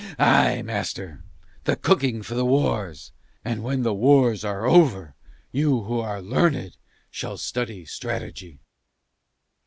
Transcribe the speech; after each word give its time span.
Aye, 0.17 0.63
master, 0.63 1.23
the 1.65 1.75
cooking 1.75 2.23
for 2.23 2.33
the 2.33 2.43
wars; 2.43 3.11
and 3.45 3.61
when 3.61 3.83
the 3.83 3.93
wars 3.93 4.43
are 4.43 4.65
over 4.65 5.13
you 5.51 5.83
who 5.83 5.99
are 5.99 6.23
learned 6.23 6.75
shall 7.11 7.37
study 7.37 7.85
strategy." 7.85 8.61